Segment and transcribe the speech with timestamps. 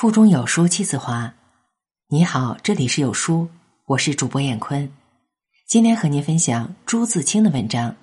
[0.00, 1.30] 腹中有书气自华。
[2.08, 3.46] 你好，这里是有书，
[3.84, 4.90] 我是主播艳坤。
[5.68, 7.90] 今天和您分享朱自清的文章《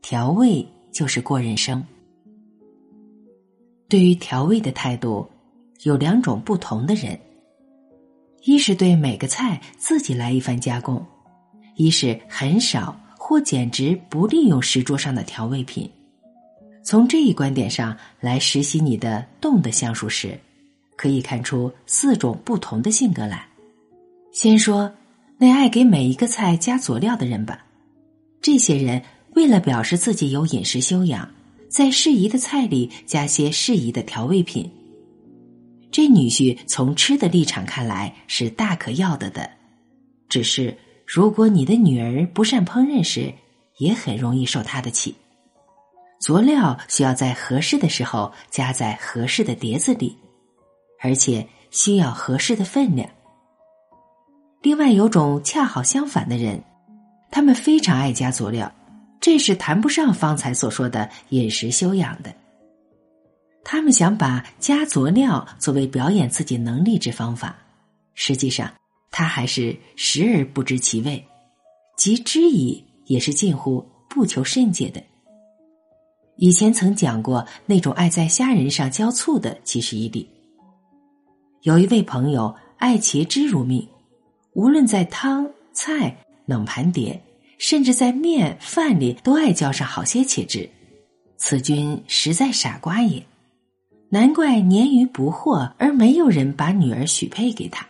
[0.00, 1.78] 调味就是过人生》。
[3.90, 5.28] 对于调味的态度，
[5.82, 7.20] 有两种不同的人：
[8.44, 11.04] 一是对每个菜自己来一番加工，
[11.76, 15.92] 一是很少或简直不利用食桌上的调味品。
[16.82, 20.40] 从这一观点上来实习你的动的橡树时。
[20.96, 23.46] 可以看出四种不同的性格来。
[24.32, 24.92] 先说
[25.38, 27.64] 那爱给每一个菜加佐料的人吧。
[28.40, 29.02] 这些人
[29.34, 31.28] 为了表示自己有饮食修养，
[31.68, 34.70] 在适宜的菜里加些适宜的调味品。
[35.90, 39.48] 这女婿从吃的立场看来是大可要得的，
[40.28, 43.32] 只是如果你的女儿不善烹饪时，
[43.78, 45.14] 也很容易受他的气。
[46.20, 50.16] 佐料需要在合适的时候加在合适的碟子里。
[51.04, 53.06] 而且需要合适的分量。
[54.62, 56.64] 另外，有种恰好相反的人，
[57.30, 58.72] 他们非常爱加佐料，
[59.20, 62.34] 这是谈不上方才所说的饮食修养的。
[63.62, 67.54] 他们想把加佐料作为表演自己能力之方法，
[68.14, 68.72] 实际上
[69.10, 71.22] 他还是食而不知其味，
[71.98, 75.02] 即知矣也是近乎不求甚解的。
[76.36, 80.30] 以前曾讲过，那种爱在虾仁上浇醋的，即是一例。
[81.64, 83.88] 有一位朋友爱茄汁如命，
[84.52, 87.18] 无论在汤菜、冷盘碟，
[87.56, 90.68] 甚至在面饭里，都爱浇上好些茄汁。
[91.38, 93.24] 此君实在傻瓜也，
[94.10, 97.88] 难怪年逾不惑而没有人把女儿许配给他。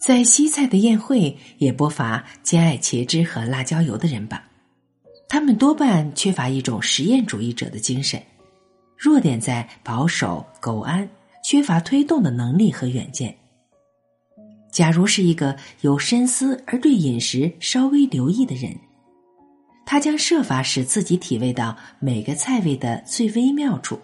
[0.00, 4.42] 在西菜的宴会，也不乏兼爱茄汁和辣椒油的人吧？
[5.28, 8.20] 他们多半缺乏一种实验主义者的精神，
[8.96, 11.08] 弱点在保守苟安。
[11.42, 13.34] 缺乏推动的能力和远见。
[14.70, 18.76] 假如是一个有深思而对饮食稍微留意的人，
[19.84, 23.98] 他将设法使自己体味到每个菜味的最微妙处。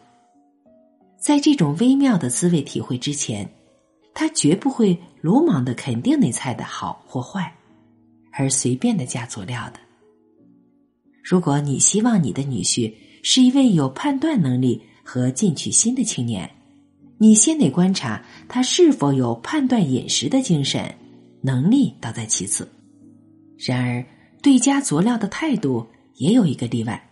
[1.19, 3.49] 在这种微妙的滋味体会之前，
[4.12, 7.53] 他绝不会鲁莽的肯定那菜的好或坏，
[8.33, 9.78] 而随便的加佐料的。
[11.22, 16.49] 如果你希望你的女婿是一位有判断能力和进取心的青年，
[17.19, 20.94] 你先得观察他是否有判断饮食的精神，
[21.41, 22.69] 能力倒在其次。
[23.59, 24.04] 然而，
[24.43, 27.09] 对加佐料的态度也有一个例外，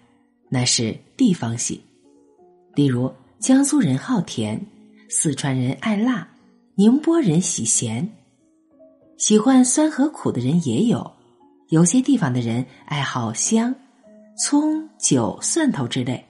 [0.50, 1.80] 那是地方性。
[2.74, 4.60] 例如，江苏人好甜，
[5.08, 6.28] 四川人爱辣，
[6.74, 8.06] 宁波人喜咸，
[9.16, 11.10] 喜欢酸和苦的人也有。
[11.70, 13.74] 有些地方的人爱好香，
[14.38, 16.22] 葱、酒、蒜头之类。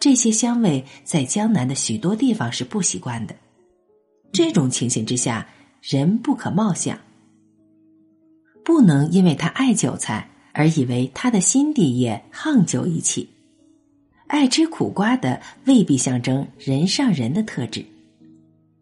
[0.00, 3.36] 这些香味在江南的许多地方是不习惯的。
[4.32, 5.46] 这种情形之下，
[5.82, 6.98] 人不可貌相，
[8.64, 13.28] 不能因为他爱韭菜而以为他的心地也横酒一气。
[14.26, 17.84] 爱吃苦瓜的未必象征人上人的特质。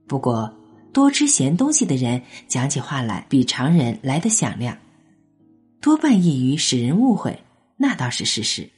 [0.06, 0.54] 不过，
[0.92, 4.78] 多吃咸东西的人讲起话来比常人来得响亮，
[5.80, 7.42] 多半易于使人误会，
[7.76, 8.68] 那倒是事实。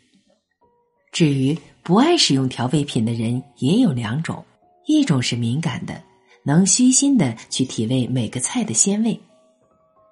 [1.12, 1.58] 至于
[1.90, 4.44] 不爱使用调味品的人，也有两种：
[4.86, 6.00] 一种是敏感的，
[6.44, 9.18] 能虚心的去体味每个菜的鲜味；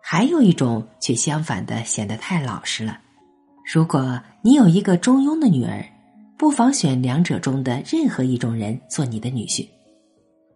[0.03, 2.99] 还有一种却相反的，显得太老实了。
[3.72, 5.89] 如果你有一个中庸的女儿，
[6.37, 9.65] 不妨选两者中的任何一种人做你的女婿。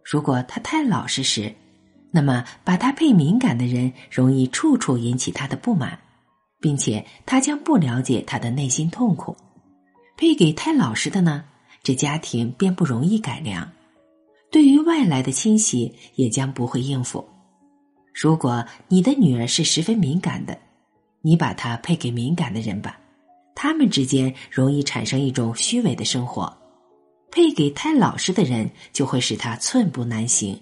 [0.02, 1.54] 如果他太老实时，
[2.10, 5.96] 那么把他配敏感的人，容易处处引起他的不满，
[6.60, 9.36] 并且他将不了解他的内心痛苦。
[10.16, 11.44] 配给太老实的呢，
[11.82, 13.66] 这家庭便不容易改良；
[14.50, 17.26] 对于外来的亲戚，也将不会应付。
[18.14, 20.58] 如果你的女儿是十分敏感的，
[21.22, 22.98] 你把她配给敏感的人吧，
[23.54, 26.46] 他们之间容易产生一种虚伪的生活；
[27.30, 30.60] 配给太老实的人，就会使她寸步难行。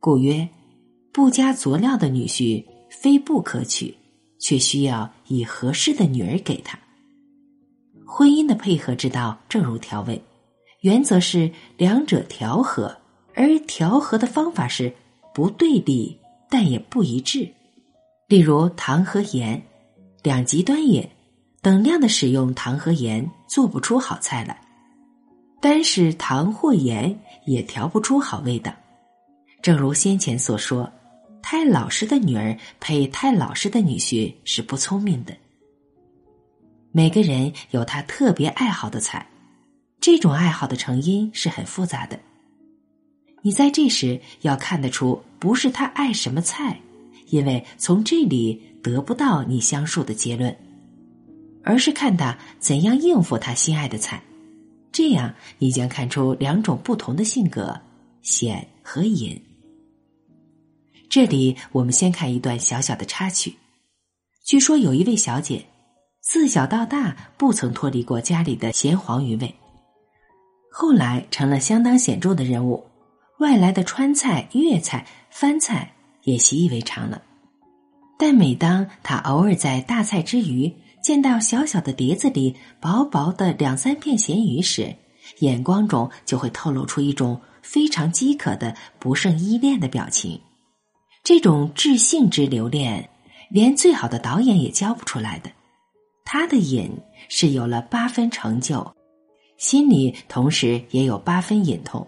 [0.00, 0.48] 故曰：
[1.12, 3.94] 不加佐料的女婿非不可取，
[4.38, 6.78] 却需要以合适的女儿给他。
[8.10, 10.20] 婚姻的配合之道，正如调味，
[10.80, 12.96] 原则是两者调和，
[13.34, 14.90] 而调和的方法是
[15.34, 16.18] 不对立，
[16.48, 17.46] 但也不一致。
[18.26, 19.62] 例如糖和盐，
[20.22, 21.08] 两极端也，
[21.60, 24.56] 等量的使用糖和盐，做不出好菜来；
[25.60, 27.14] 单是糖或盐，
[27.44, 28.72] 也调不出好味道。
[29.60, 30.90] 正如先前所说，
[31.42, 35.36] 太老实的女儿配太老实的女婿是不聪明的。
[36.98, 39.24] 每个人有他特别爱好的菜，
[40.00, 42.18] 这种爱好的成因是很复杂的。
[43.40, 46.80] 你在这时要看得出，不是他爱什么菜，
[47.28, 50.52] 因为从这里得不到你相述的结论，
[51.62, 54.20] 而是看他怎样应付他心爱的菜。
[54.90, 57.80] 这样，你将看出两种不同的性格：
[58.22, 59.40] 显和隐。
[61.08, 63.54] 这里，我们先看一段小小的插曲。
[64.44, 65.64] 据说有一位小姐，
[66.28, 69.54] 自小到大不曾脱离过家里的咸黄鱼味，
[70.70, 72.84] 后来成了相当显著的人物。
[73.38, 75.94] 外来的川菜、粤菜、番菜
[76.24, 77.22] 也习以为常了。
[78.18, 80.70] 但每当他偶尔在大菜之余，
[81.02, 84.94] 见到小小的碟子里薄薄的两三片咸鱼时，
[85.38, 90.38] 眼光中就会透露出一种非常饥渴的不胜依恋的表情。
[91.24, 93.08] 这种至性之留恋，
[93.48, 95.50] 连最好的导演也教不出来的。
[96.30, 96.90] 他的瘾
[97.30, 98.86] 是有了八分成就，
[99.56, 102.06] 心里同时也有八分隐痛。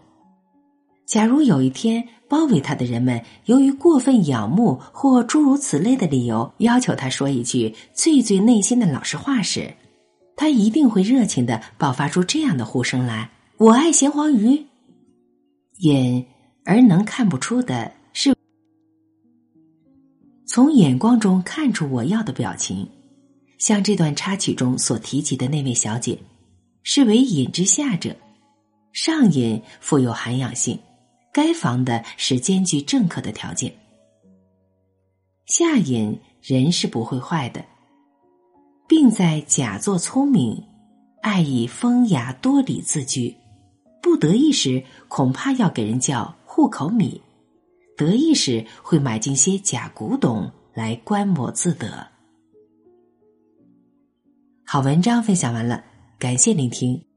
[1.06, 9.72] 假如有一天，包围他的人们由于过分仰慕或诸如此类的理由，要求他说一句最最内心的老实话时，
[10.36, 14.66] 他一定会热情的爆发出这样的呼声来：“我爱咸黄鱼。”
[15.80, 16.26] 隐
[16.66, 18.36] 而能看不出的是，
[20.46, 22.86] 从眼光中看出我要的表情，
[23.60, 26.18] 像这段插曲中所提及的那位小姐，
[26.82, 28.16] 是为隐之下者，
[28.90, 30.76] 上隐富有涵养性。
[31.30, 33.72] 该防的是兼具正客的条件。
[35.46, 37.64] 下隐人是不会坏的，
[38.88, 40.64] 并在假作聪明，
[41.20, 43.36] 爱以风雅多礼自居。
[44.02, 47.20] 不得意时，恐怕要给人叫户口米；
[47.96, 52.08] 得意时，会买进些假古董来观摩自得。
[54.72, 55.82] 好文章分享完了，
[56.16, 57.09] 感谢聆听。